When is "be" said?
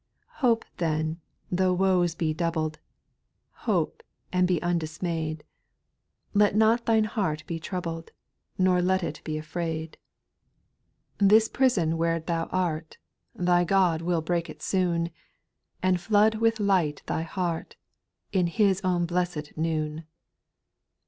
2.15-2.33, 4.47-4.59, 7.45-7.59, 9.23-9.37